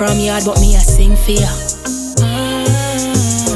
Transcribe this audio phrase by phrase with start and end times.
[0.00, 1.52] from yard, but me a sing for ya.
[2.24, 3.52] Mm-hmm.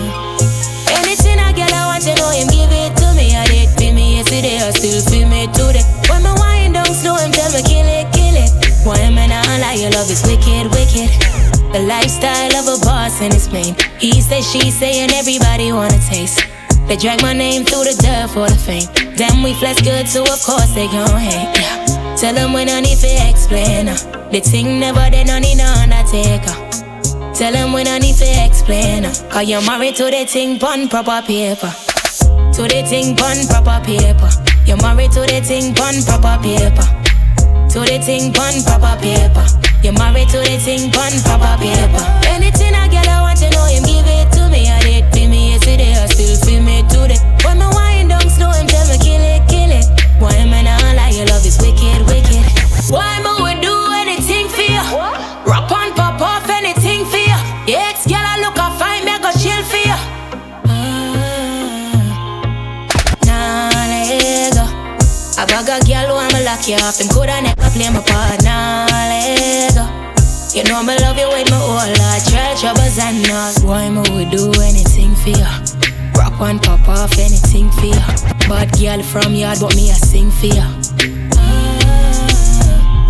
[1.01, 3.33] Anything I get, I want to know him give it to me.
[3.33, 5.81] I did for me yesterday, I still feel me today.
[6.13, 8.53] When my wine don't slow, him tell me kill it, kill it.
[8.85, 9.81] Why am I not lie?
[9.81, 11.09] Your love is wicked, wicked.
[11.73, 13.73] The lifestyle of a boss and his main.
[13.97, 16.45] He say, she say, and everybody wanna taste.
[16.85, 18.85] They drag my name through the dirt for the fame.
[19.17, 21.57] Damn, we flex good, so of course they gon' hate.
[21.57, 21.84] Yeah.
[22.17, 23.89] Tell them when I need to explain.
[23.89, 23.97] Uh.
[24.31, 26.55] The thing never they no need no undertaker.
[27.35, 29.05] Tell them when I need to explain.
[29.05, 29.15] Uh.
[29.31, 31.73] Cause you're married to the thing pon proper paper.
[32.55, 34.31] To the thing pon proper paper.
[34.65, 36.87] You're married to the thing pon proper paper.
[37.75, 39.45] To the thing pon proper paper.
[39.83, 42.05] You're married to the thing pon proper paper.
[42.31, 43.94] Anything I get, I want to know him.
[65.55, 66.97] Dog a girl, I'ma lock you up.
[66.97, 68.43] Them could I never play my part?
[68.43, 69.71] Nah, let.
[70.51, 72.27] You know I'ma love you with my whole heart.
[72.27, 75.47] Try troubles and not Why me would do anything for you?
[76.19, 78.03] Rock one, pop off, anything for you.
[78.51, 80.67] Bad girl from yard, but me a sing for you.
[81.39, 83.07] Ah.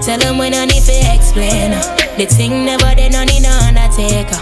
[0.00, 1.74] Tell them when I need to explain.
[1.76, 1.82] Uh.
[2.16, 3.52] The thing never did no need uh.
[3.52, 4.40] no undertaker.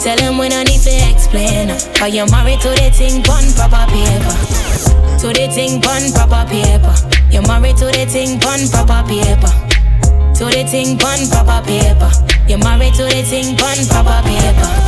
[0.00, 1.68] Tell them when I need to explain.
[1.68, 2.00] Uh.
[2.00, 4.95] Are you married to the thing, one proper paper?
[5.26, 6.94] to the thing pun proper paper.
[7.30, 9.50] You married to the thing pun proper paper.
[10.38, 12.10] To the thing pun proper paper.
[12.46, 14.85] You married to the thing pun proper paper.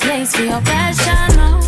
[0.00, 1.38] place for your passion.
[1.38, 1.63] Oh.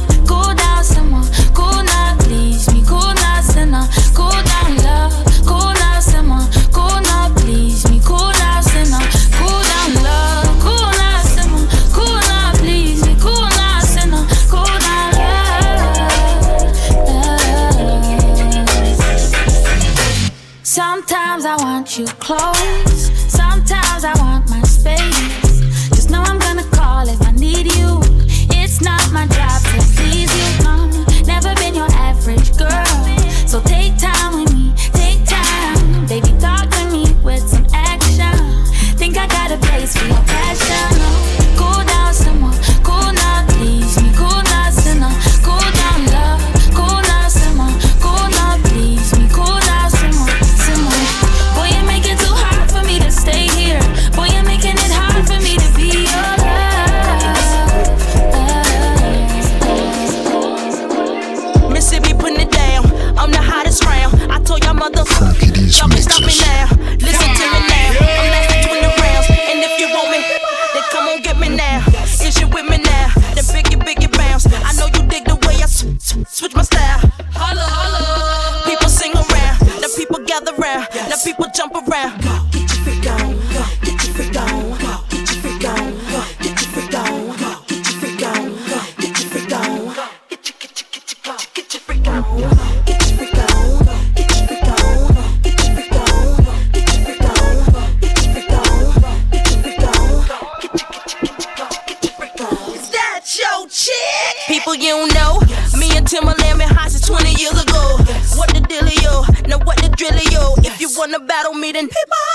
[111.76, 112.25] and people.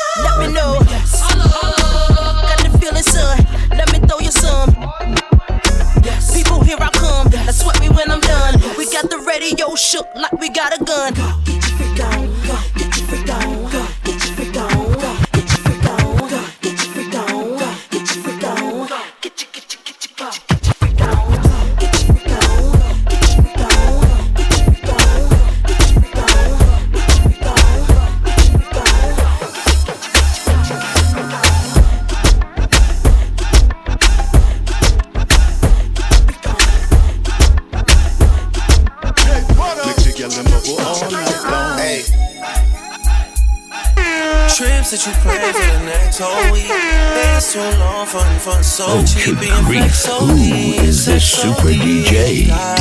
[48.72, 50.38] so oh, cheap, good grief, who
[50.86, 52.81] is this super DJ?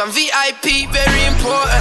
[0.00, 1.79] Some VIP, very important.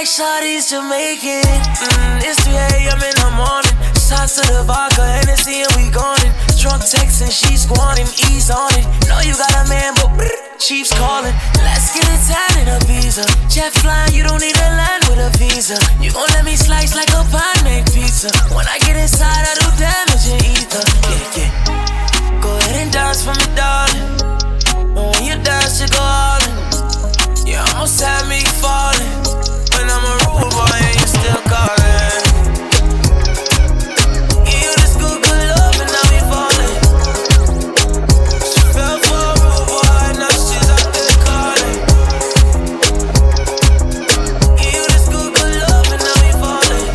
[0.00, 1.44] Like Shawty's Jamaican.
[1.44, 3.04] Mm, it's 3 a.m.
[3.04, 3.76] in the morning.
[4.00, 6.32] Shots to the vodka, Hennessy, and we gone in.
[6.56, 8.88] Drunk texting, she's squatting, ease on it.
[9.04, 11.36] Know you got a man, but brr, Chiefs calling.
[11.60, 13.28] Let's get it tied in a visa.
[13.52, 15.76] Jet flying, you don't need a land with a visa.
[16.00, 18.32] You gon' let me slice like a pie make pizza.
[18.56, 20.84] When I get inside, I do damage in ether.
[21.12, 22.40] Yeah, yeah.
[22.40, 24.08] Go ahead and dance for me, darling.
[24.96, 26.56] When you dance, you go all in.
[27.44, 29.29] You almost had me falling.
[29.90, 32.22] When I'm a rude boy and you still calling.
[34.46, 36.78] Give you this good, good love, and now we falling.
[38.46, 41.78] She fell for a rude boy, now she's out there calling.
[44.62, 46.86] Give you this good, good love, and now we falling.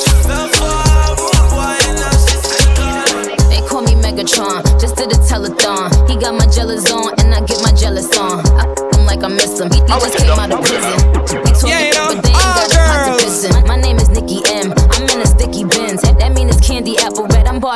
[0.00, 3.36] She fell for a rude boy, now she's still calling.
[3.52, 5.92] They call me Megatron, just did a telethon.
[6.08, 8.40] He got my jealous on, and I get my jealous on.
[8.56, 9.68] I f- him like I miss him.
[9.72, 11.07] He, he just came out of prison.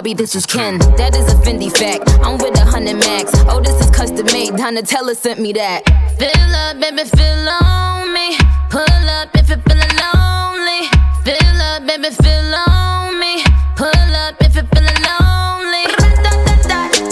[0.03, 0.81] Barbie, this is Ken.
[0.99, 2.11] That is a Fendi fact.
[2.27, 3.31] I'm with a hundred max.
[3.47, 4.51] Oh, this is custom made.
[4.51, 5.87] Donatella sent me that.
[6.19, 8.35] Fill up, baby, fill on me.
[8.69, 10.91] Pull up if you're feeling lonely.
[11.23, 13.47] Fill up, baby, fill on me.
[13.79, 15.87] Pull up if you're feeling lonely.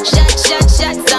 [0.02, 1.09] Shot, shot, shots,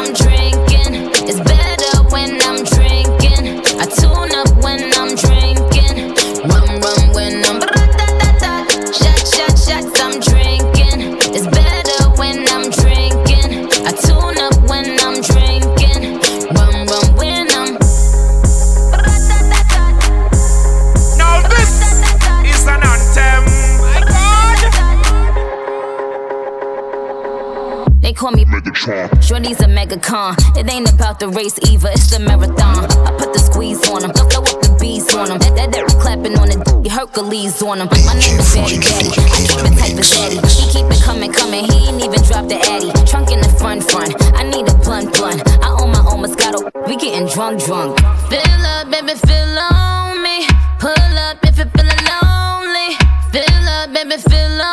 [29.91, 30.35] a con.
[30.55, 32.85] It ain't about the race either, it's the marathon.
[33.07, 35.39] I put the squeeze on him, throw up the beats on him.
[35.39, 37.89] That, that, clapping on it, you Hercules on him.
[38.05, 39.11] My name is Daddy Daddy.
[39.11, 40.37] I keep it tight for Daddy.
[40.47, 41.65] He keep it coming, coming.
[41.65, 42.91] He ain't even dropped the Addy.
[43.03, 44.15] Trunk in the front, front.
[44.35, 45.43] I need a blunt, blunt.
[45.59, 46.71] I own my own Moscato.
[46.87, 47.99] We getting drunk, drunk.
[48.31, 50.47] Fill up, baby, fill on me.
[50.79, 52.95] Pull up if you're feeling lonely.
[53.35, 54.70] Fill up, baby, fill on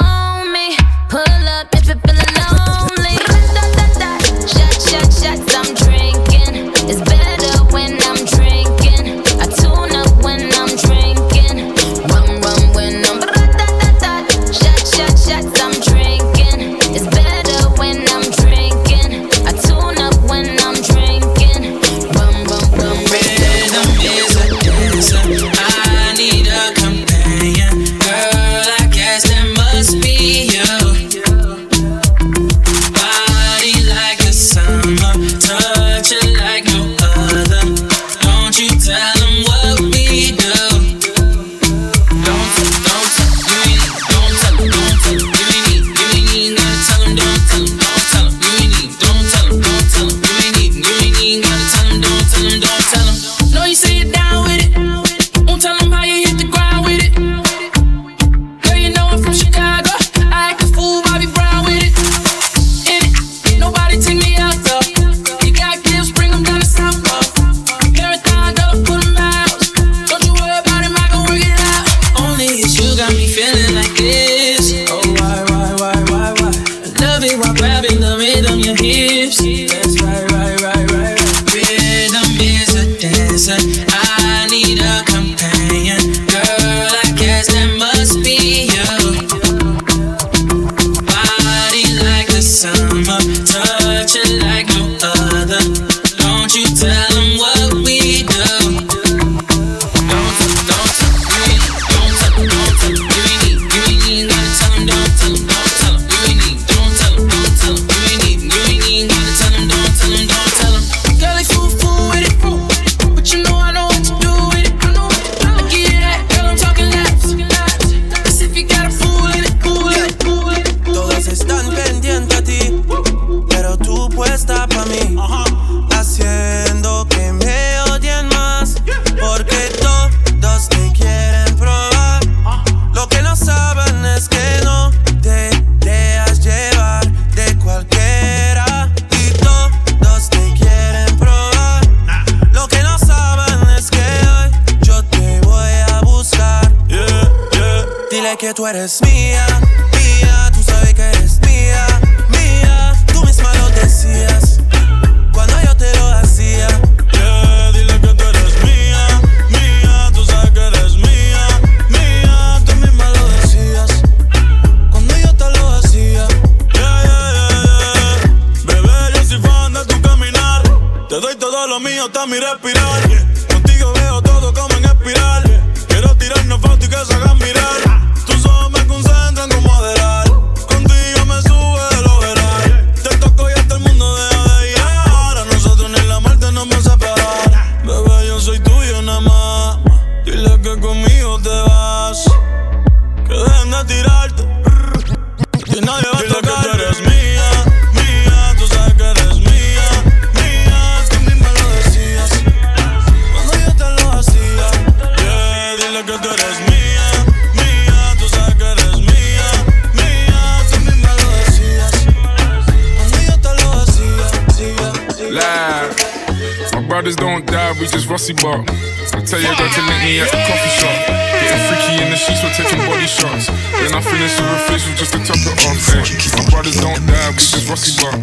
[216.99, 218.67] Brothers don't die, we just rusty bark.
[219.15, 219.78] I tell your girl eh.
[219.78, 220.99] to link me at the coffee shop.
[221.30, 223.47] Getting freaky in the sheets, we're taking body shots.
[223.47, 225.78] Then I finish with a facial just to top it off.
[225.95, 226.02] Hey,
[226.34, 228.19] my brothers don't die, we just rusty bark.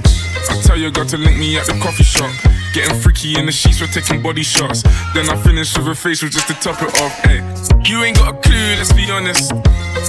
[0.52, 2.28] I tell your girl to link me at the coffee shop.
[2.74, 4.84] Getting freaky in the sheets, we're taking body shots.
[5.16, 7.16] Then I finish with a facial just to top it off.
[7.24, 7.40] Hey,
[7.88, 9.56] you ain't got a clue, let's be honest.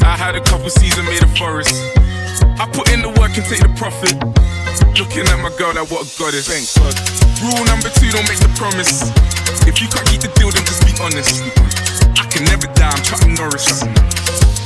[0.03, 1.71] I had a couple seasons made a forest.
[2.59, 4.19] I put in the work and take the profit.
[4.99, 6.49] Looking at my girl, like what a goddess.
[6.49, 6.95] Thank God.
[7.45, 9.09] Rule number two, don't make the promise.
[9.69, 11.45] If you can't keep the deal, then just be honest.
[12.19, 13.81] I can never die, I'm Chuck Norris.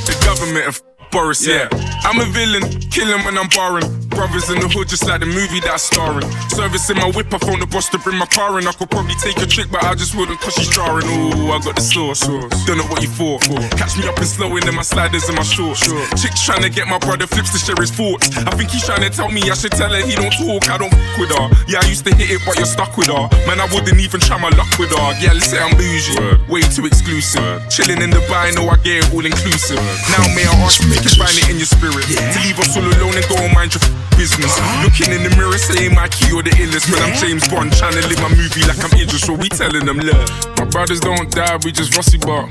[0.07, 1.67] The government of Boris, yeah.
[2.03, 3.83] I'm a villain, killing when I'm barring.
[4.11, 6.27] Brothers in the hood, just like the movie that's starring.
[6.51, 8.67] Service in my whip, I phone the boss to bring my car in.
[8.67, 11.07] I could probably take a trick, but I just wouldn't cause she's jarring.
[11.07, 12.27] Ooh, I got the sauce.
[12.67, 13.39] Don't know what you for.
[13.79, 15.83] Catch me up and slowing in my sliders and my shorts.
[16.19, 18.31] Chicks trying to get my brother flips to share his thoughts.
[18.35, 20.77] I think he's trying to tell me I should tell her he don't talk, I
[20.77, 21.47] don't fuck with her.
[21.67, 23.27] Yeah, I used to hit it, but you're stuck with her.
[23.47, 25.07] Man, I wouldn't even try my luck with her.
[25.23, 26.19] Yeah, let's say I'm bougie.
[26.51, 27.63] Way too exclusive.
[27.71, 29.79] Chilling in Dubai, know I get it all inclusive.
[30.11, 32.05] Now, may I ask you if you can find it in your spirit?
[32.05, 33.81] To leave us all alone and go and mind your
[34.13, 34.53] business.
[34.85, 36.93] Looking in the mirror, saying my key or the illest.
[36.93, 39.25] Man, I'm James Bond, trying to live my movie like I'm Idris.
[39.25, 40.21] So we telling them, look,
[40.57, 42.49] my brothers don't die, we just rusty bark.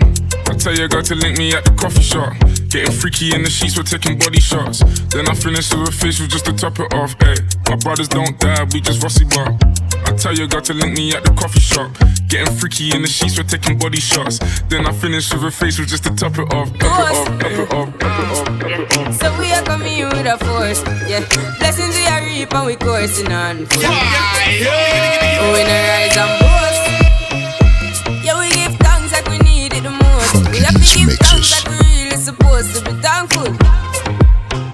[0.50, 2.34] I tell your girl to link me at the coffee shop.
[2.74, 4.82] Getting freaky in the sheets, we're taking body shots.
[5.14, 7.14] Then I finish with a facial just to top it off.
[7.22, 7.38] Hey,
[7.70, 9.54] my brothers don't die, we just rusty bark.
[10.06, 11.94] I tell your girl to link me at the coffee shop.
[12.26, 14.40] Getting freaky in the sheets, we're taking body shots.
[14.66, 16.66] Then I finish with a facial just to top it off.
[16.78, 19.14] Top it off, top it off, top it off, top it off.
[19.22, 21.22] So we are coming with a force, yeah.
[21.62, 23.66] Blessings we are reap and we coursing on.
[23.66, 23.86] full.
[23.86, 23.94] Oh,
[25.54, 26.99] we not rise and boast.
[30.60, 33.48] We have to give thanks like we really supposed to be thankful.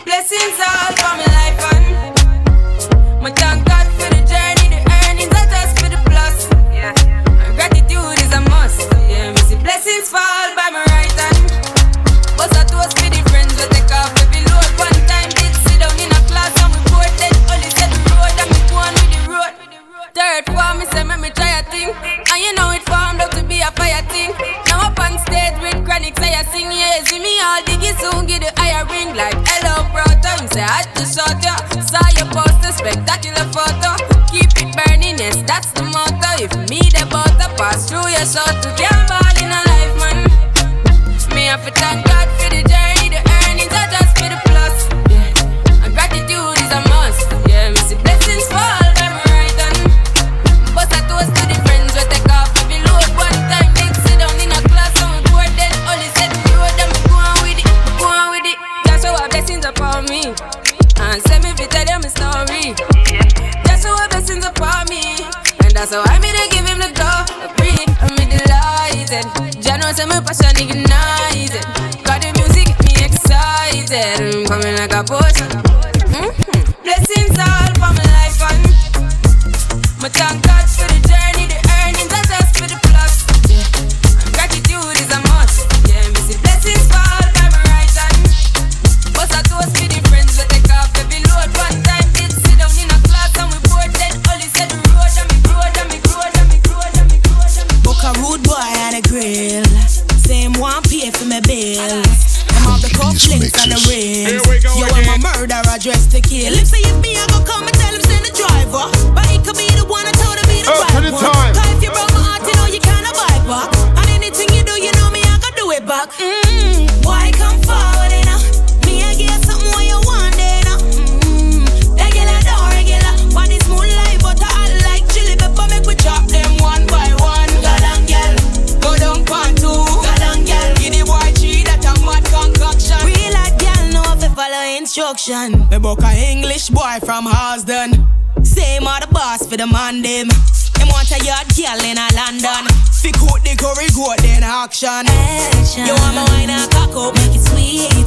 [0.02, 5.46] Blessings all for my life and my thank God for the journey, the earnings are
[5.46, 6.50] just for the plus.
[6.74, 8.90] Yeah, and gratitude is a must.
[9.06, 10.45] Yeah, me see blessings fall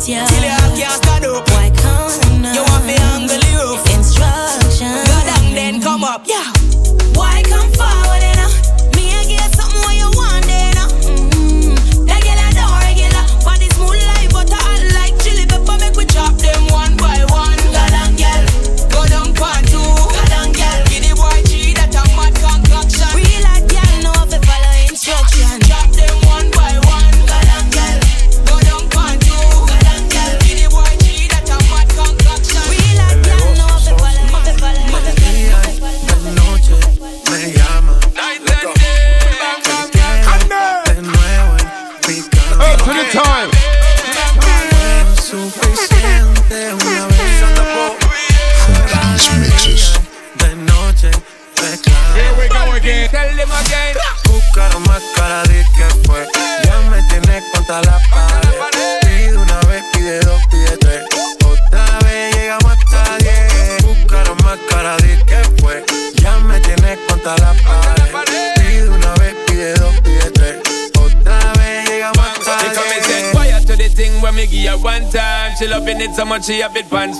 [0.09, 0.58] yeah.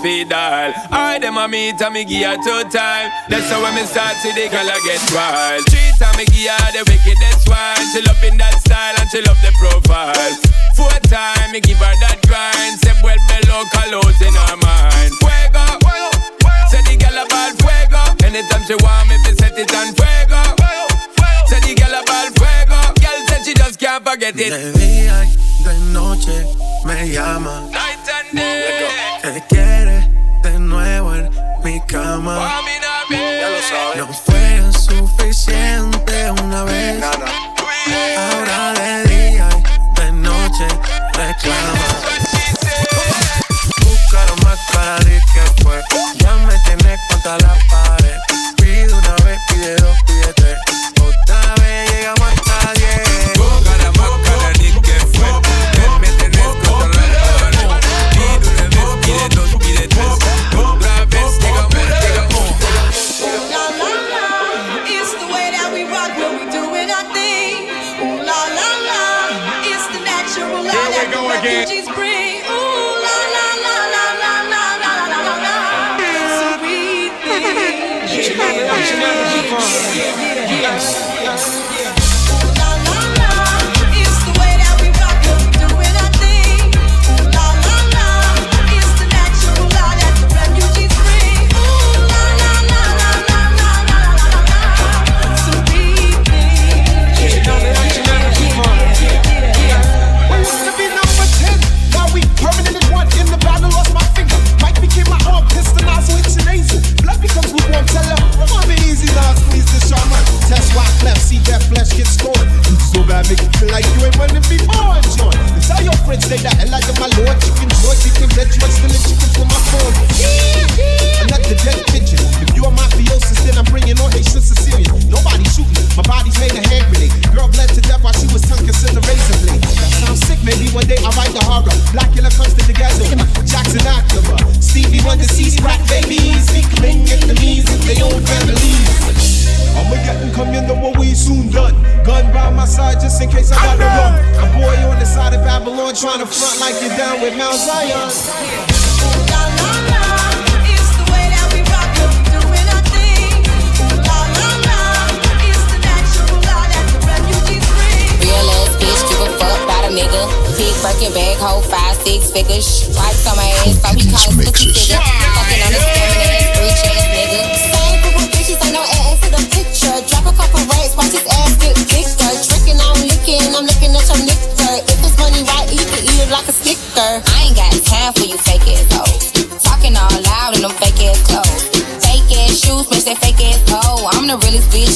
[0.01, 0.71] feed all.
[0.91, 3.11] I them a meet and me give her two time.
[3.27, 5.63] That's how when me start see the girl I get wild.
[5.67, 7.83] Three time me give her the wickedest one.
[7.91, 10.33] She love in that style and she love the profile.
[10.75, 12.79] Four time me give her that grind.
[12.79, 15.11] Say well below colors in her mind.
[15.19, 16.09] Fuego, fuego,
[16.39, 16.71] fuego.
[16.71, 17.51] Say the girl a ball.
[17.59, 18.01] fuego.
[18.23, 20.39] Anytime she want me, me set it on fuego.
[20.55, 20.83] fuego,
[21.19, 21.47] fuego.
[21.51, 22.27] Say the girl a ball.
[22.39, 22.79] fuego.
[23.03, 24.78] Girl said she just can't forget it.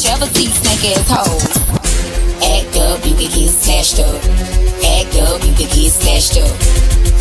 [0.04, 1.48] Ever see snake ass hoes?
[2.44, 4.20] Act up, you can get smashed up.
[4.84, 6.52] Act up, you can get smashed up.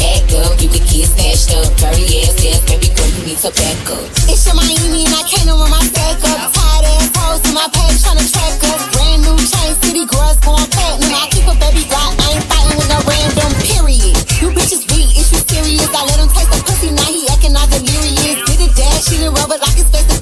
[0.03, 1.71] Act up, you can get smashed up.
[1.79, 4.03] Dirty ass ass, baby girl, you need to back up.
[4.27, 6.51] It's Yung Miami and I came in with my stack up.
[6.51, 8.83] Tired assholes in my page trying to track us.
[8.90, 11.14] Brand new chain, city girls going platinum.
[11.14, 14.18] I keep a baby Glock, I ain't fighting with no random, period.
[14.42, 15.87] You bitches weak, it's you serious?
[15.95, 18.42] I let him taste the pussy, now he acting all delirious.
[18.42, 20.21] Did it dash, she didn't rub it like it's face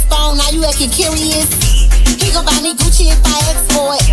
[0.00, 1.48] his phone, now you acting curious.
[2.16, 4.06] He gon' buy me Gucci if I ask for it.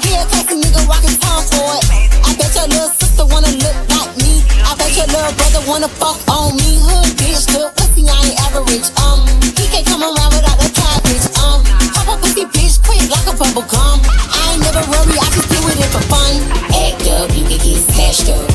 [0.00, 1.84] He'll take a nigga rockin' time for it.
[2.24, 4.44] I bet your little sister wanna look like me.
[4.64, 6.80] I bet your little brother wanna fuck on me.
[6.80, 8.88] Hood bitch, good pussy, I ain't average.
[9.04, 9.24] Um,
[9.56, 11.24] he can't come around without the cabbage.
[11.40, 11.60] Um,
[11.92, 14.00] pop a pussy bitch quick like a bubble gum.
[14.08, 16.32] I ain't never worry, I just do it for fun.
[16.72, 18.53] Act up, you can get smashed up.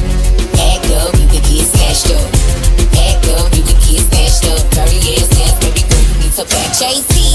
[6.50, 7.29] J C.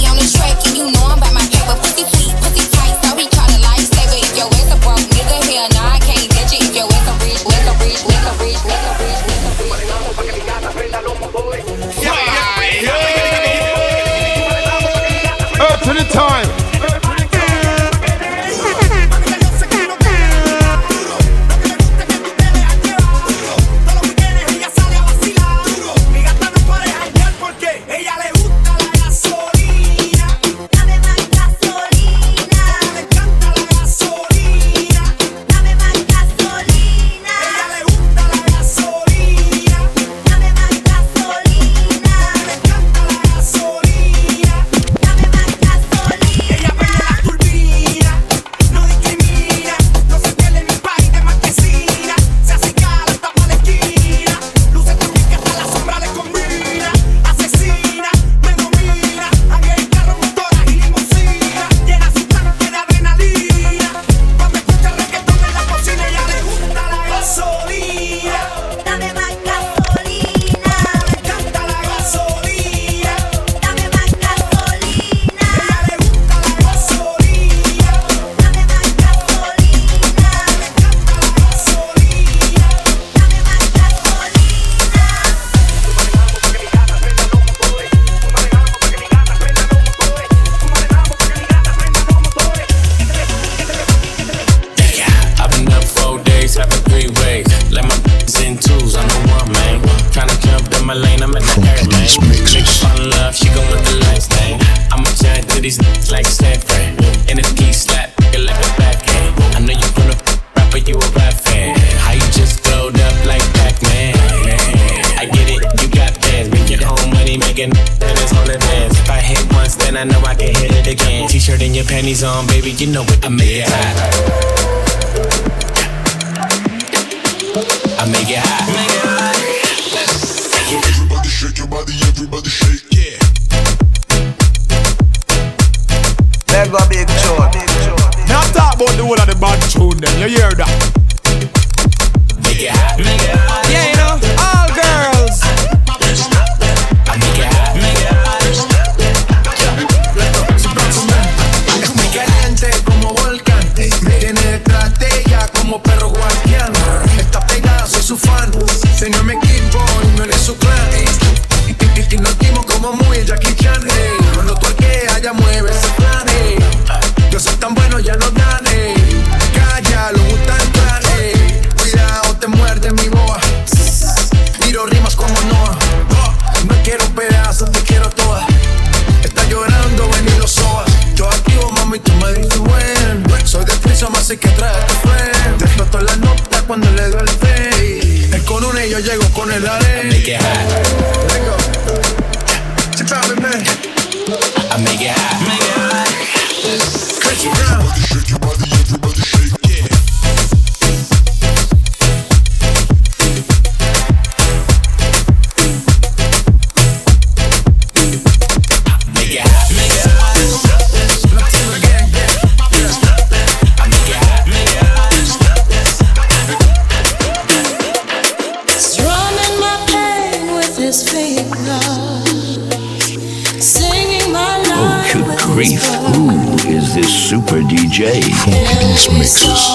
[229.12, 229.73] mixes.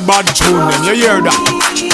[0.00, 1.87] the bad tune then you hear that?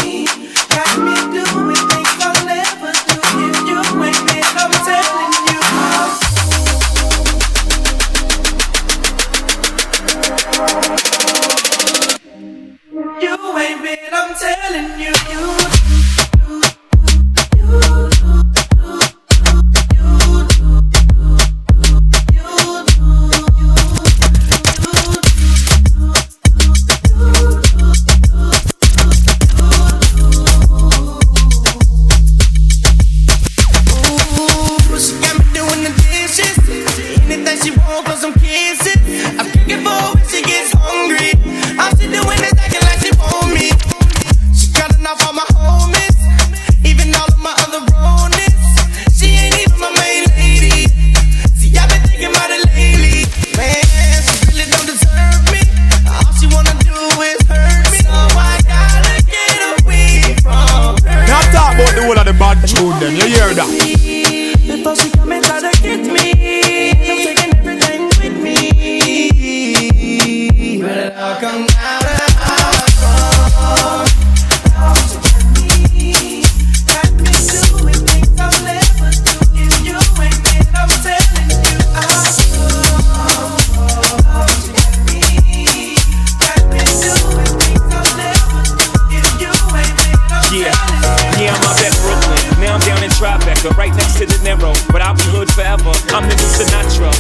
[96.53, 97.14] Sinatra.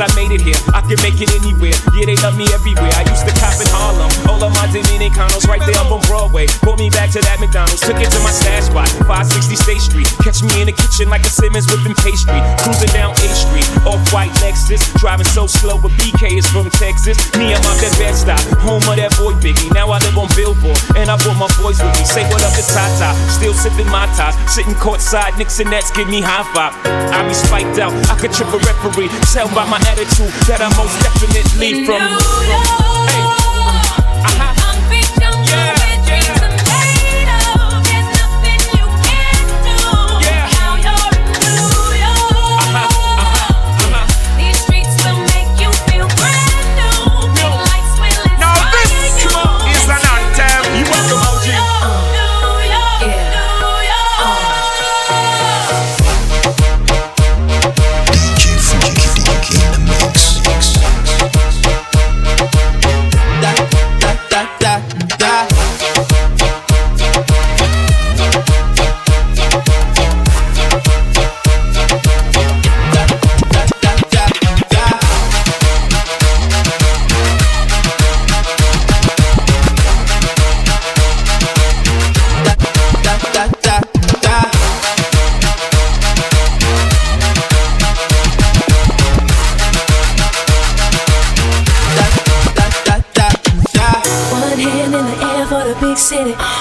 [0.00, 1.76] I made it here, I can make it anywhere.
[1.96, 2.92] Yeah, they love me everywhere.
[2.92, 4.10] I used to cop in Harlem.
[4.28, 6.46] All of my Dominicanos right there up on Broadway.
[6.60, 10.08] Pulled me back to that McDonald's, took it to my stash spot, 560 State Street.
[10.20, 12.36] Catch me in the kitchen like a Simmons whipping pastry.
[12.60, 14.84] Cruising down A Street, off white Lexus.
[15.00, 17.16] Driving so slow, but BK is from Texas.
[17.40, 19.72] Me, I'm best that bed stop, home of that boy Biggie.
[19.72, 22.04] Now I live on Billboard, and I brought my boys with me.
[22.04, 24.36] Say what up to Tata, still sipping my ties.
[24.52, 26.74] Sitting courtside, Knicks and Nets give me high five.
[27.14, 29.08] I be spiked out, I could trip a referee.
[29.32, 32.85] Tell by my attitude that I most definitely from.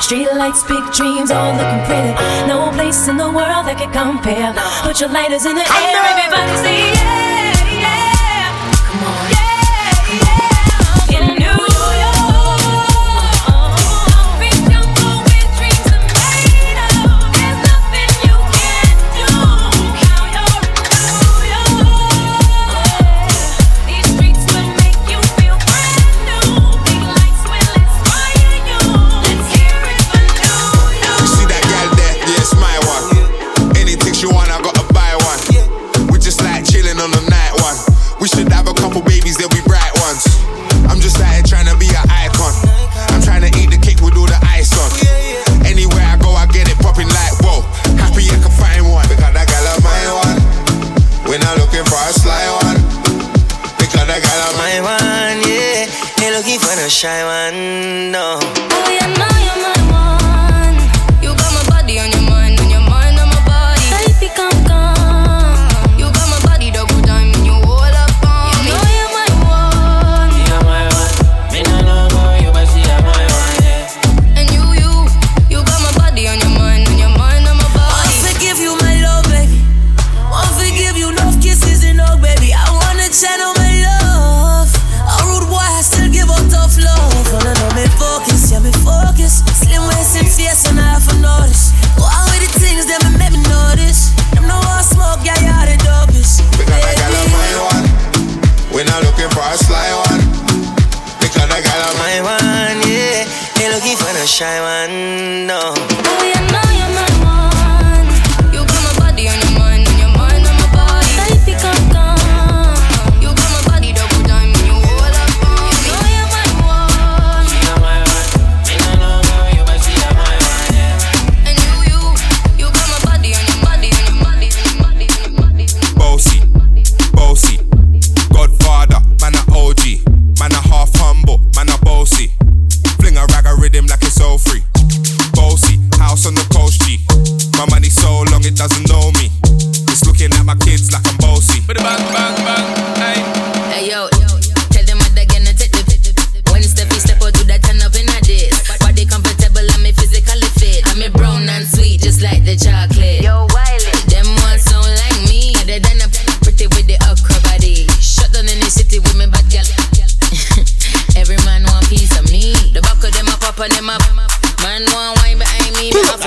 [0.05, 2.13] Streetlights, big dreams, all looking pretty.
[2.45, 4.53] No place in the world that could compare.
[4.83, 7.64] Put your lighters in the air, everybody see it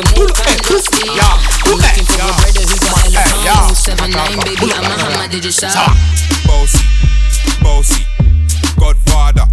[0.02, 0.30] to move
[0.66, 0.86] who's
[5.44, 5.90] you shout?
[6.46, 6.84] Bossy,
[7.62, 8.04] bossy,
[8.78, 9.47] Godfather.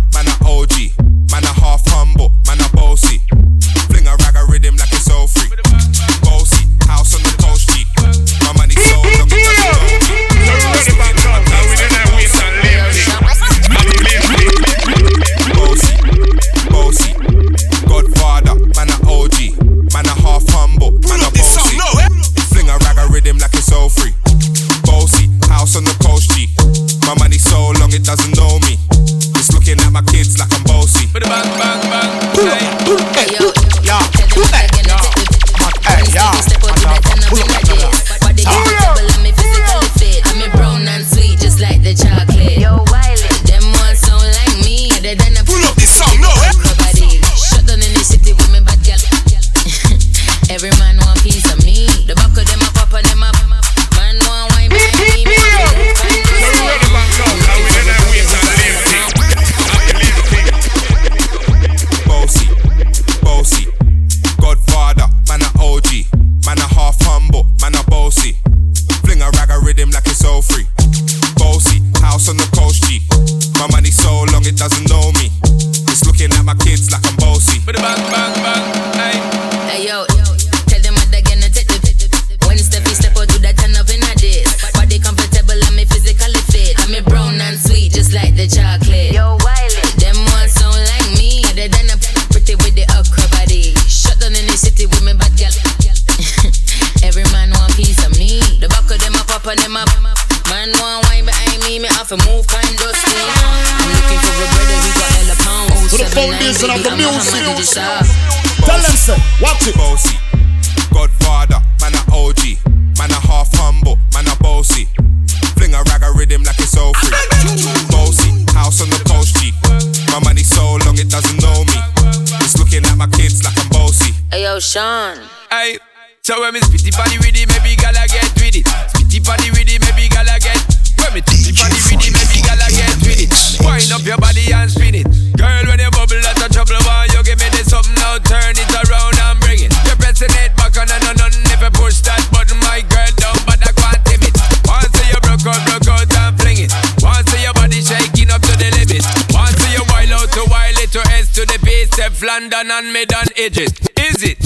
[124.56, 125.20] Yo, Sean.
[125.51, 125.76] Hey,
[126.24, 128.64] so when me spitty body with it, maybe gala get with it.
[128.95, 130.56] Spitty body with it, maybe gala get.
[131.03, 133.32] When me spitty body with it, maybe gala get with it.
[133.60, 135.64] Wind up your body and spin it, girl.
[135.68, 136.80] When you bubble, that's a trouble.
[136.88, 138.16] Why you give me this something now?
[138.24, 139.76] Turn it around and bring it.
[139.84, 143.36] You're pressing it back on and on and you push that button, my girl down,
[143.43, 144.36] but I can't tame it.
[144.64, 146.72] Once you broke out, broke out and fling it.
[147.03, 149.03] Once your body shaking up to the limit.
[149.36, 151.91] Once you wild out to wild it to S to the base,
[152.24, 153.95] London and mid and edges.
[154.16, 154.39] Is it?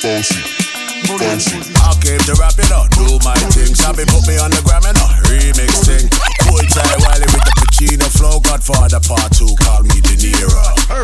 [0.00, 0.40] Bossy.
[1.76, 3.76] I came to rap it up, do my thing.
[3.76, 6.08] Sabi put me on the gram and a remix thing.
[6.48, 8.40] Boy, tie Wiley with the Pacino flow.
[8.40, 10.56] Godfather part two, call me De Niro.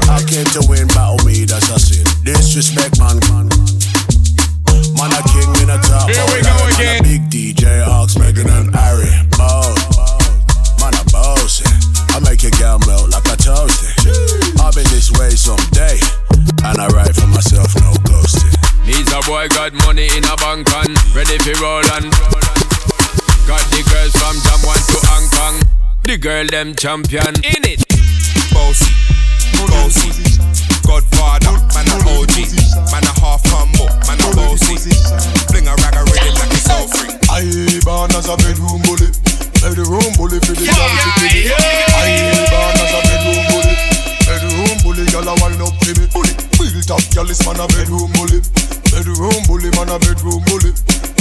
[0.09, 2.09] I came to win, battle me, that's a sin.
[2.25, 3.21] Disrespect, man.
[4.97, 6.09] Man, a king in a top.
[6.09, 7.05] Here we man, go man, again.
[7.05, 9.13] A big DJ, Ox, Megan and Harry.
[9.37, 9.69] Bow.
[10.81, 11.69] Man, a bossy.
[12.17, 13.93] I make your girl melt like a toasty.
[14.57, 16.01] I'll be this way someday.
[16.65, 18.53] And I write for myself, no ghosting.
[18.87, 22.11] Needs a boy got money in a bank and ready for roll and
[23.47, 25.57] got the girls from Jam One to Hong Kong.
[26.05, 27.85] The girl them champion in it.
[28.53, 28.91] Bossy,
[29.69, 30.11] bossy,
[30.87, 32.35] Godfather, man a OG,
[32.91, 34.77] man a half humble, man a bossy.
[35.53, 37.15] Fling a rag a rhythm like it's all free.
[37.31, 37.47] I
[37.85, 39.13] born as a bedroom bully,
[39.63, 41.55] bedroom bully for the girl to give it.
[41.95, 43.10] I born as a bedroom bully,
[45.01, 46.07] bully, girl a wind up to me.
[46.13, 48.41] Bully, built up, girl is man a bedroom bully,
[48.93, 50.73] bedroom bully, man a bedroom bully.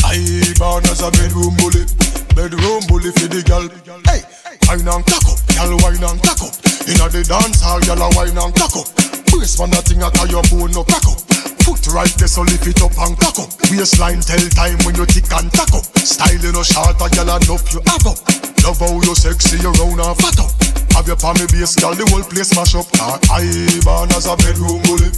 [0.03, 0.19] I
[0.59, 1.87] born as a bedroom bully,
[2.35, 3.67] bedroom bully for the girl.
[4.07, 4.23] Hey,
[4.67, 6.53] wine and cock up, girl wine and cock up.
[6.87, 8.87] Inna the dance hall, girl a wine and cock up.
[9.31, 11.19] Brace man a thing a tie your bone no crack up.
[11.63, 13.49] Foot right there, so lift it up and cock up.
[13.71, 15.85] Waistline tell time when you tick and tack up.
[16.03, 18.19] Style you no short, a gyal enough you have up.
[18.65, 20.68] Love how you sexy, you round and fat up.
[20.95, 22.87] Have your palmy base, gyal, the whole place mash up.
[23.29, 23.45] I
[23.85, 25.09] born as a bedroom bully,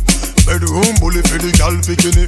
[0.46, 2.28] bedroom bully for the gyal bikini.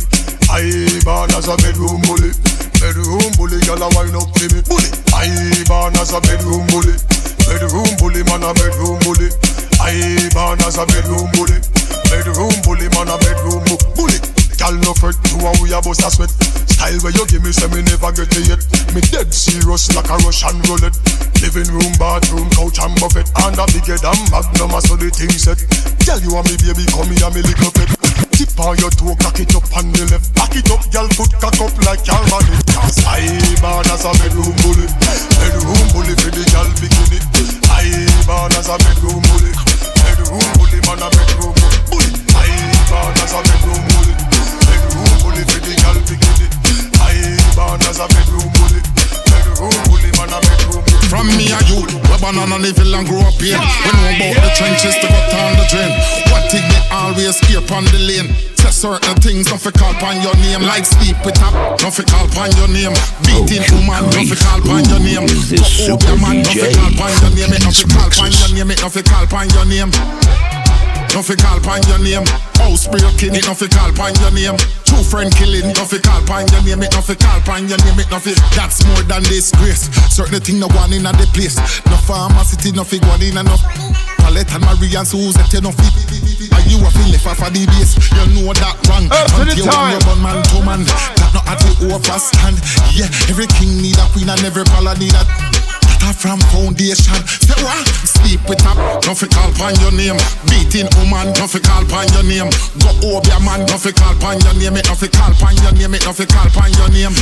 [0.50, 0.64] I
[1.06, 2.32] born as a bedroom bully,
[2.80, 4.64] bedroom bully, gyal a wine up to me.
[4.64, 5.28] Bully, I
[5.68, 6.96] born as a bedroom bully,
[7.46, 9.30] bedroom bully, man a bedroom bully.
[9.84, 11.60] I born as a bedroom bully,
[12.08, 13.68] bedroom bully, man a bedroom
[14.00, 14.23] bully.
[14.64, 16.32] Girl no fret, you and we a bust a sweat.
[16.72, 18.64] Style where you give me, say me never get it yet.
[18.96, 20.96] Me dead serious like a Russian roulette.
[21.44, 23.28] Living room, bathroom, couch and buffet.
[23.44, 25.60] And a bigger than Magnum, I saw the thing set.
[26.08, 27.92] Girl, you and me baby, come here, me little pet.
[28.32, 30.32] Tip on your toe, cock it up on the left.
[30.32, 32.48] Back it up, girl, foot cock up like your man.
[32.72, 33.20] Cause I
[33.60, 34.88] born as a bedroom bully.
[35.44, 37.20] Bedroom bully for the girl bikini.
[37.68, 39.52] I born as a bedroom bully.
[40.08, 41.52] Bedroom bully, man a bedroom
[41.92, 42.16] bully.
[42.32, 42.48] I
[42.88, 44.13] born as a bedroom bully.
[45.34, 46.48] Bedroom bully for the girl bikini.
[47.02, 48.82] I born as a bedroom bully.
[49.26, 51.10] Bedroom bully, man a bedroom bully.
[51.10, 53.58] From me a youth, we born on a level and grow up here.
[53.58, 55.92] We know about the trenches to cut on the drain.
[56.30, 58.30] What thing they always escape on the lane.
[58.62, 60.62] Say certain things, don't fi call upon your name.
[60.64, 62.94] Like sleep with up, don't fi call upon your name.
[63.26, 65.26] Beating woman, don't fi call upon your name.
[65.34, 66.78] Is this up your man, don't fi DJ?
[66.78, 67.58] call upon your name.
[67.58, 68.78] Don't fi call upon your name.
[68.78, 69.92] Don't fi call upon your name.
[71.14, 72.26] Don't call upon your name.
[72.58, 74.58] House breaking, it don't call upon your name.
[74.84, 76.82] True friend killing, don't call upon your name.
[76.82, 78.00] It don't call upon your name.
[78.02, 78.26] It don't.
[78.58, 79.90] That's more than disgrace.
[80.10, 81.58] Certain thing no one in a the place.
[81.86, 83.62] No pharmacy, no fi go in enough.
[84.24, 85.94] Palette and Marie and Suzette, you no fit.
[86.50, 87.94] And you a feel of the base.
[88.16, 89.06] You know that wrong.
[89.12, 90.00] Up to the time.
[90.08, 90.82] run man to man.
[90.88, 92.58] That not at the overstand.
[92.96, 95.63] Yeah, every king need a queen and every pala need a.
[96.04, 97.16] Start from foundation.
[97.48, 97.88] Say what?
[98.04, 98.76] Sleep with a
[99.08, 100.20] nothing call pon your name.
[100.52, 102.52] Beating woman, nothing call pon your name.
[102.84, 104.76] Go over your man, nothing call pon your name.
[104.76, 105.96] It nothing call pon your name.
[105.96, 107.16] It nothing call pon your name.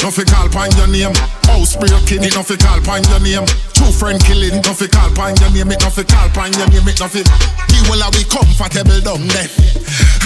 [0.00, 1.12] Nothing call pon your name.
[1.44, 3.44] House breaking, it nothing call pon your name.
[3.76, 5.68] True friend killing, nothing call pon your name.
[5.68, 6.88] It nothing call pon your name.
[6.88, 7.28] It nothing.
[7.68, 9.50] He will are we comfortable down there,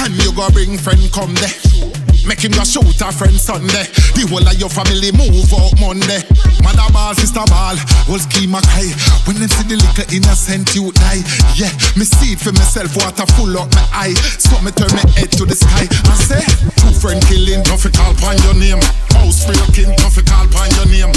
[0.06, 2.01] and you go bring friend come there.
[2.26, 3.86] Make him just shoot a friend Sunday.
[4.14, 6.22] The whole of your family move out Monday.
[6.62, 7.74] Mother ball, sister ball,
[8.06, 8.86] whole scheme a cry.
[9.26, 11.22] When them see the little innocent you die.
[11.58, 14.16] Yeah, me see it for myself, water full up my eye.
[14.38, 16.42] So me turn my head to the sky I say,
[16.78, 18.82] Two friend killing, don't call pon your name.
[19.18, 21.12] House breaking, don't call pon your name.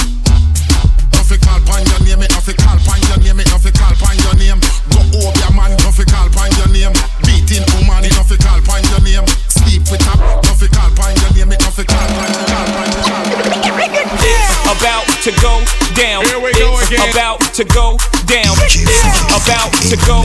[19.90, 20.25] to go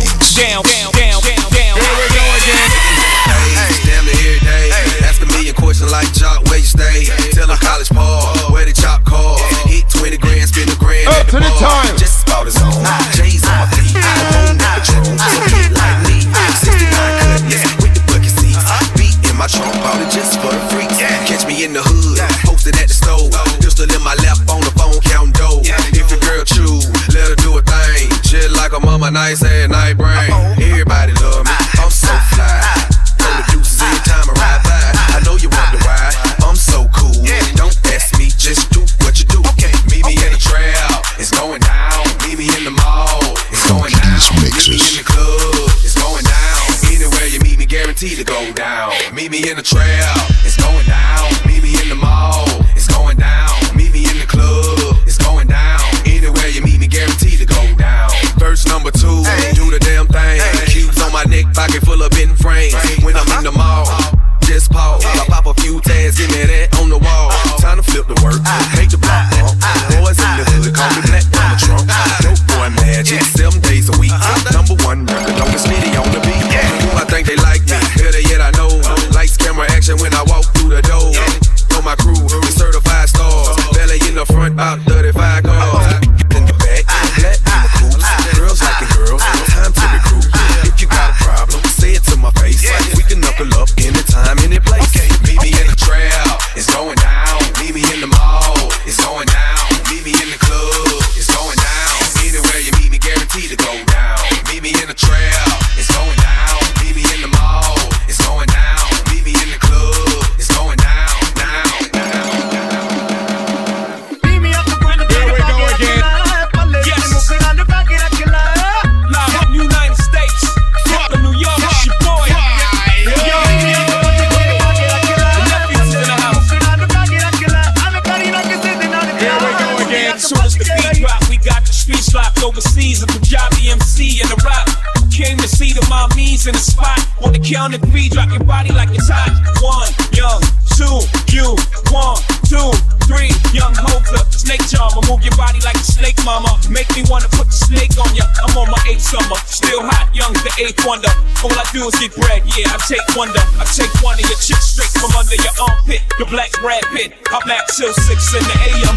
[137.50, 139.26] Count to three, drop your body like it's hot.
[139.58, 140.38] One, young,
[140.78, 141.02] two,
[141.34, 141.58] you.
[141.90, 142.14] One,
[142.46, 142.70] two,
[143.10, 144.22] three, young hopla.
[144.30, 146.46] Snake charmer, move your body like a snake, mama.
[146.70, 148.22] Make me wanna put the snake on ya.
[148.46, 151.10] I'm on my eighth summer, still hot, young, the eighth wonder.
[151.42, 153.42] All I do is get bread, yeah, I take wonder.
[153.58, 156.06] I take one of your chicks straight from under your armpit.
[156.22, 157.18] your black bread pit.
[157.34, 158.96] I black till six in the AM.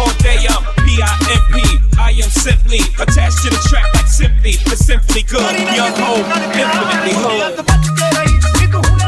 [0.00, 1.89] All day, I'm P-I-M-P.
[2.22, 5.40] I'm simply attached to the track like simply, but simply good.
[5.74, 8.99] Young, old, infinitely whole.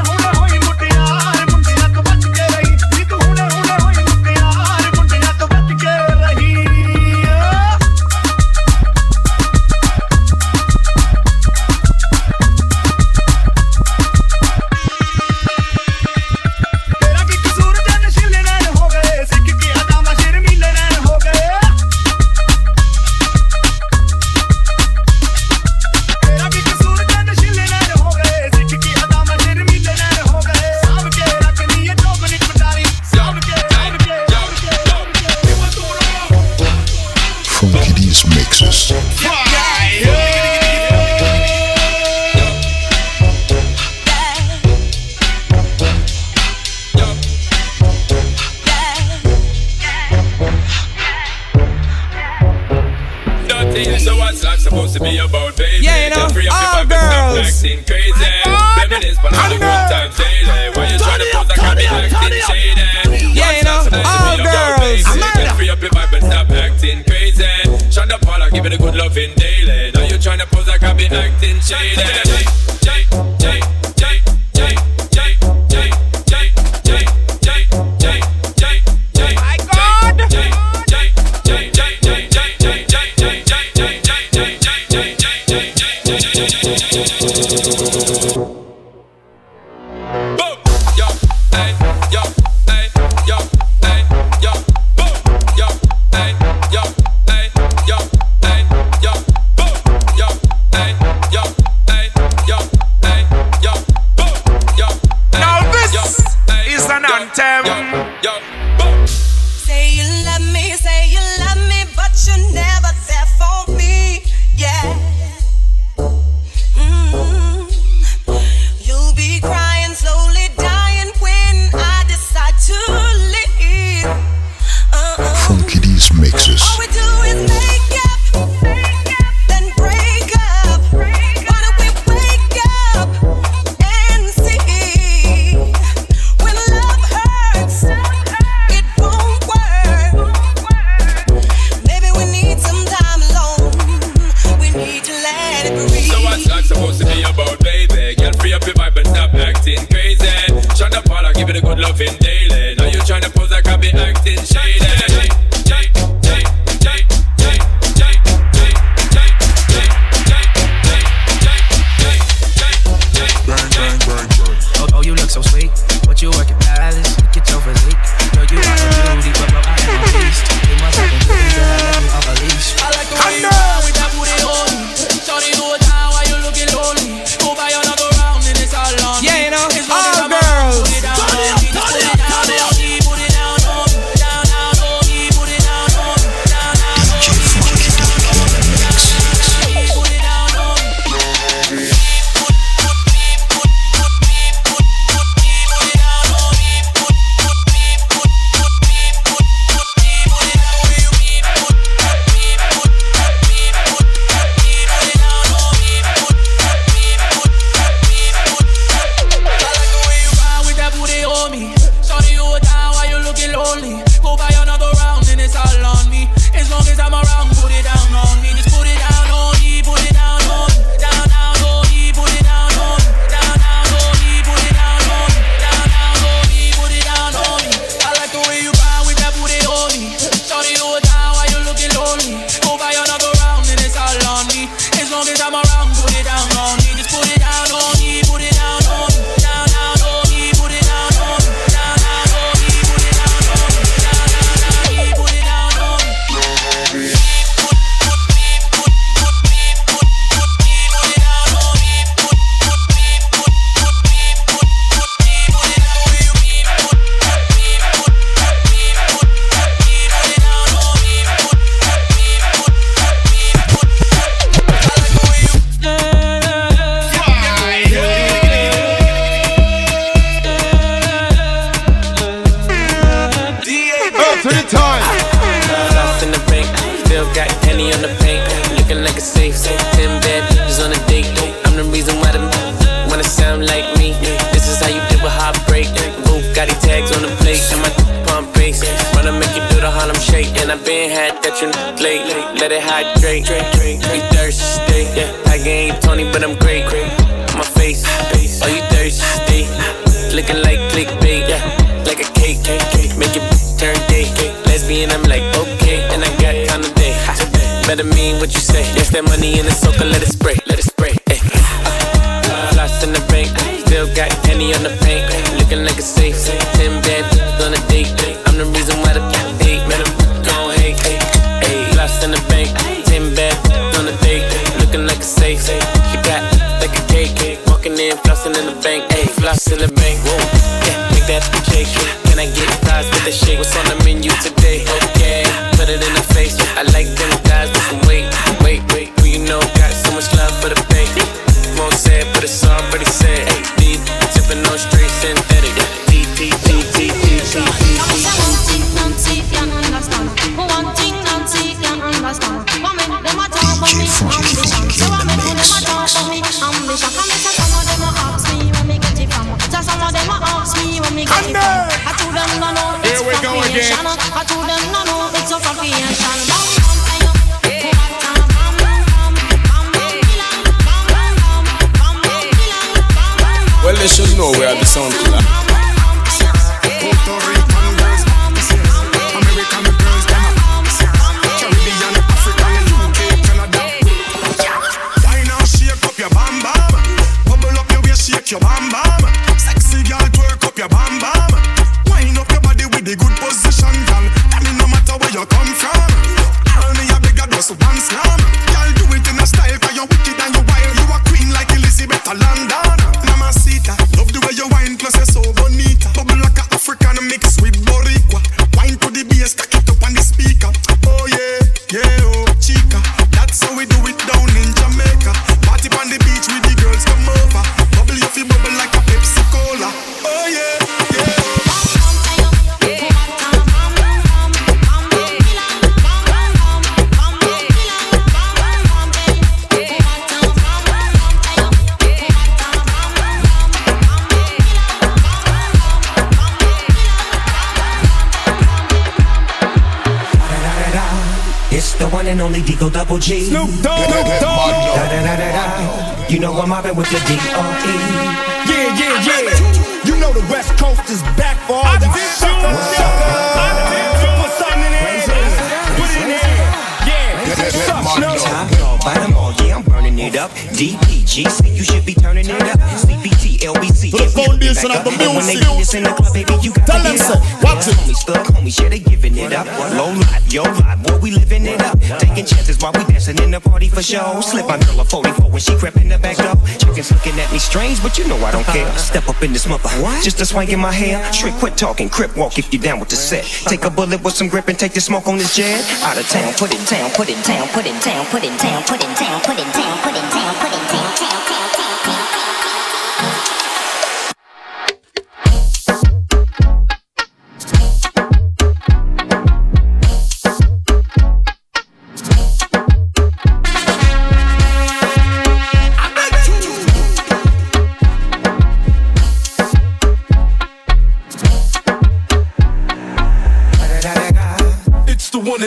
[470.96, 471.98] Vibe, boy, we living it up.
[472.00, 474.40] Taking chances while we dancing in the party for show.
[474.40, 476.56] Slip my girl a 44 when she crept in the back door.
[476.78, 478.90] Chickens looking at me strange, but you know I don't care.
[478.98, 479.88] Step up in this mother,
[480.22, 481.20] just a swank in my hair.
[481.32, 483.44] Trick, quit talking, crip walk if you down with the set.
[483.44, 485.80] Take a bullet with some grip and take the smoke on this jet.
[486.02, 488.82] Out of town, put it down, put it down, put it down, put it down,
[488.84, 491.01] put it down, put it down, put it down, put it down, down, down,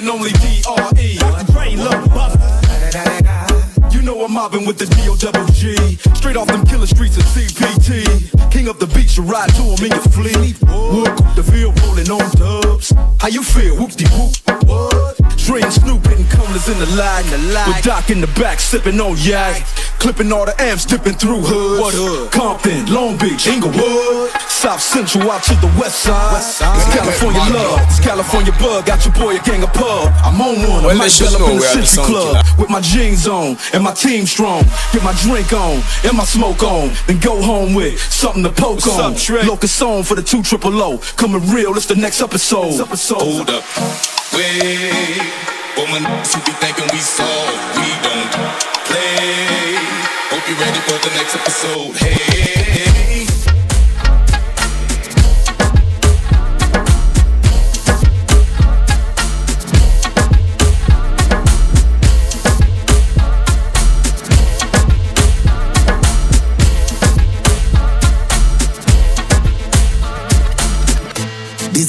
[0.06, 1.18] And only D.R.E.
[1.18, 1.78] Dr.
[1.78, 3.90] Love Buster.
[3.90, 5.96] You know I'm mobbing with the D.O.G.
[6.14, 8.52] Straight off them killer streets of CPT.
[8.52, 10.62] King of the beach, you ride to him in your fleet.
[10.62, 12.94] Wood, the Ville rolling on dubs.
[13.20, 13.78] How you feel?
[13.78, 14.45] Whoop de whoop.
[16.66, 17.26] Corners in the lag.
[17.68, 19.64] With Doc in the back, sipping on yak.
[20.00, 21.82] Clipping all the amps, dipping through hoods.
[21.82, 22.32] What hood?
[22.32, 24.30] Compton, Long Beach, Inglewood.
[24.50, 26.38] South Central out to the west side.
[26.38, 26.60] It's
[26.94, 28.86] California love, it's California bug.
[28.86, 30.12] Got your boy a gang of pub.
[30.24, 32.70] I'm on one, Well, I might they bell up in the the Century Club with
[32.70, 34.64] my jeans on and my team strong.
[34.94, 38.86] Get my drink on and my smoke on, then go home with something to poke
[38.86, 39.14] What's on.
[39.14, 39.44] up, Trey?
[39.44, 40.98] Locust song for the two triple O.
[41.16, 42.78] Coming real, it's the next episode.
[42.78, 43.64] Hold up,
[44.34, 45.55] wait.
[45.78, 48.32] Woman, who be thinking we soft, we don't
[48.88, 49.76] play.
[50.32, 51.98] Hope you ready for the next episode.
[51.98, 52.95] Hey.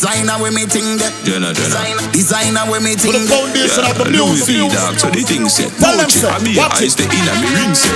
[0.07, 1.11] Designer with me ting that.
[1.27, 1.99] Jenna, Jenna.
[2.15, 4.55] Designer with me ting the foundation of the Louis music.
[4.55, 5.67] V, dog, so the thing set.
[5.83, 7.11] Tell them, Gucci, I be watch eyes it.
[7.11, 7.91] the inner me ring set.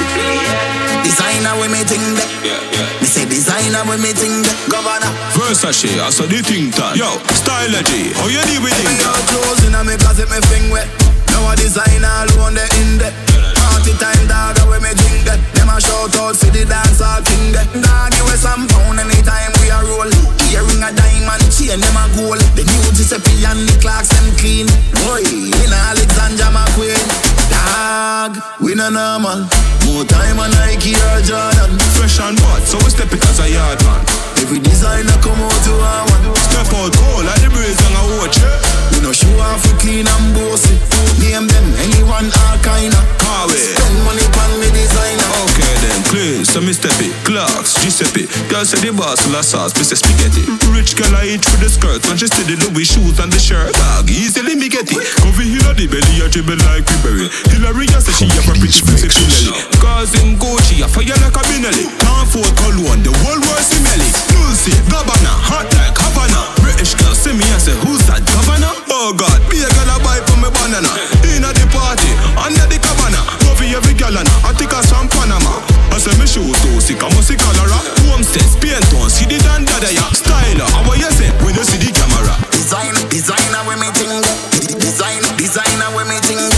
[1.07, 2.27] Designer with me ting that.
[2.99, 4.59] Me say designer with me ting that.
[4.67, 5.07] Governor.
[5.39, 6.99] Versace, I saw the thing tan.
[6.99, 8.99] Yo, Stylo G, how you deal with Me it?
[8.99, 10.91] got clothes in a me closet, me fling wet.
[11.31, 13.15] Now a designer alone the in that.
[13.81, 15.25] Party time dog, wear me drink.
[15.25, 17.57] Them a shout out, see the dance king.
[17.81, 20.11] Dog, you some pound anytime we a roll.
[20.53, 22.45] Earring a diamond, chain them a gold.
[22.53, 24.69] The new Giuseppe and the Clarks them clean.
[25.01, 27.01] Boy, in Alexander McQueen.
[27.49, 29.49] Dog, we no normal.
[29.91, 31.75] More time on Nike or Jordan.
[31.99, 34.01] Fresh and hot, so we step it as a yard man.
[34.39, 36.31] Every designer come out to our one.
[36.47, 38.39] Step out cold like the breeze and a watch.
[38.95, 40.79] We no show off for clean and bossy.
[41.19, 42.97] Name them anyone all kinda.
[43.19, 43.59] Carway.
[43.59, 45.29] Spend money on me designer.
[45.51, 47.13] Okay then, clean, so me step it.
[47.27, 48.25] Clarks, Giuseppe.
[48.49, 50.47] Girl say the boss of sauce, me say spaghetti.
[50.73, 53.39] Rich girl I eat for the skirt, when she see the Louis shoes and the
[53.39, 53.75] shirt.
[53.75, 55.03] Dog, easily me get it.
[55.41, 57.27] Heel of the belly, I dribble like Ribery.
[57.51, 59.51] Hillary, I say she have a pretty sexy.
[59.81, 61.89] Cause in Gucci, I fire like a Benelli.
[61.99, 64.11] Can't afford cologne, the whole world smelly.
[64.37, 66.41] Lucy, Gabbana, hot like Havana.
[66.61, 68.73] British girl, see me and say, who's that governor?
[68.93, 70.93] Oh God, be a girl I buy for me banana.
[71.33, 73.21] In at the party, under the cabana.
[73.43, 75.81] Go for every girl and I take us from Panama.
[75.91, 77.23] I say me show to see come ah.
[77.23, 77.67] see color
[78.07, 81.83] Homestead, Spain town, see the dandada ya Styler, how are you say, when you see
[81.83, 84.23] the camera Design, designer we me ting
[84.79, 86.50] Design, designer we me ting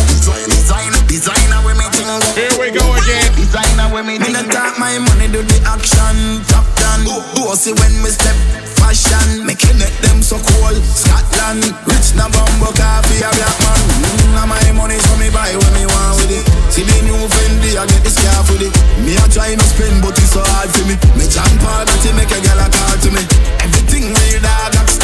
[4.02, 4.46] when me think.
[4.46, 6.42] Me talk my money, do the action.
[6.50, 8.34] Top down, bossy when we step
[8.78, 9.46] fashion.
[9.46, 10.74] Making it them so cool.
[10.82, 13.80] Scotland, rich na bumble coffee a black man.
[14.34, 16.44] Mm, my money so me buy when me want with it.
[16.72, 18.72] See the new Fendi, I get this car for it.
[19.02, 20.98] Me a try no spend, but it's so hard for me.
[21.14, 23.22] Me jump all that make a girl a call to me.
[23.62, 25.01] Everything real dog, that's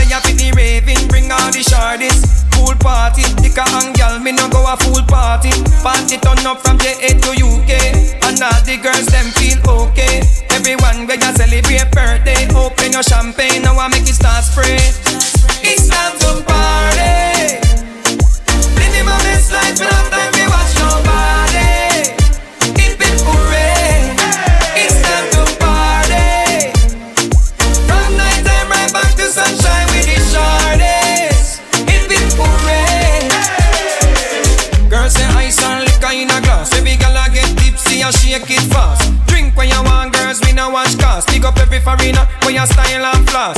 [0.00, 2.24] day up in the raving, bring all the shardis.
[2.52, 5.52] Pool party, dicker and gal, me no go a full party.
[5.82, 7.72] Party turn up from JA to UK,
[8.24, 10.22] and all the girls them feel okay.
[10.50, 14.80] Everyone where you celebrate birthday, open your champagne, now I make it start spray.
[15.62, 17.60] It's time to party.
[18.76, 20.39] Living my best life, but I'm
[41.40, 43.56] Big up every foreigner for your style and floss.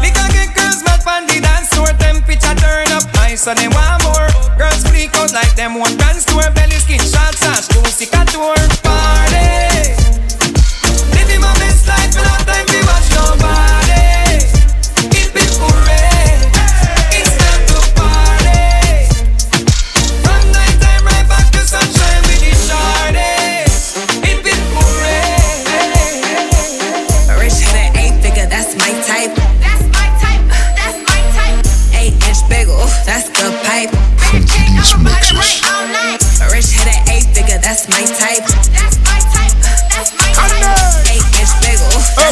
[0.00, 4.02] Little get girls mad on the dance floor, temperature turn up high, so they want
[4.02, 4.56] more.
[4.56, 8.87] Girls freak out like them one dance tour, belly skin shots, ass, juicy couture.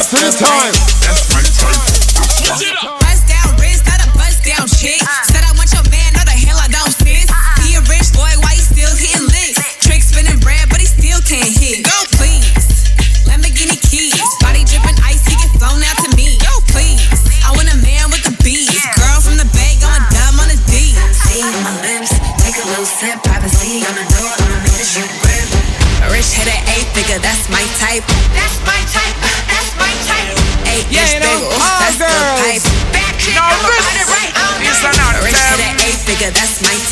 [0.09, 0.76] to this time.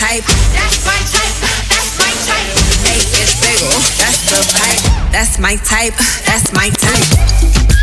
[0.05, 0.23] type.
[0.53, 1.35] That's my type.
[1.69, 2.53] That's my type.
[2.85, 3.81] Hey, it's bagel.
[3.97, 5.11] That's the pipe.
[5.11, 5.95] That's my type.
[6.25, 7.74] That's my type.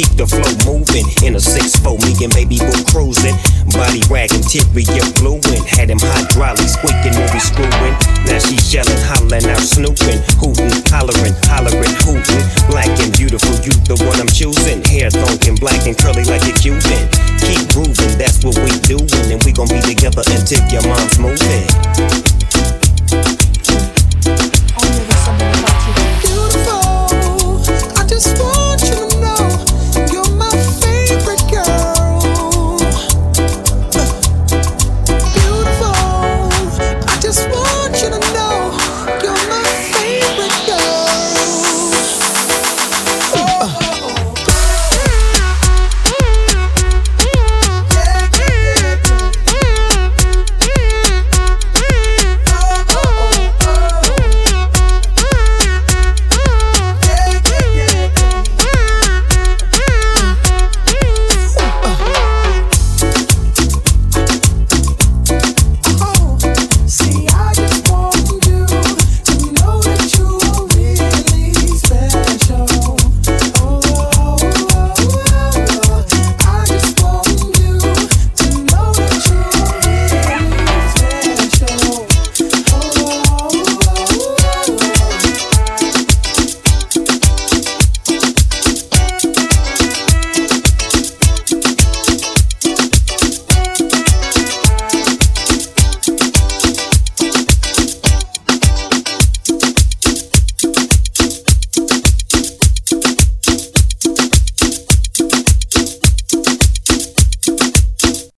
[0.00, 1.04] Keep the flow moving.
[1.20, 3.36] In a 6-4, me and baby boo cruising.
[3.76, 5.60] Body wagging, typically fluent.
[5.68, 7.94] Had him hydraulic squeaking when we screwing.
[8.24, 12.44] Now she's yelling, hollering out, snooping, hooting, hollering, hollering, hooting.
[12.72, 14.80] Black and beautiful, you the one I'm choosing.
[14.88, 17.04] Hair thonking, black and curly like a Cuban.
[17.44, 19.28] Keep grooving, that's what we doing.
[19.28, 21.68] And we gon' be together until your mom's moving.
[26.24, 27.60] Beautiful.
[28.00, 28.80] I just want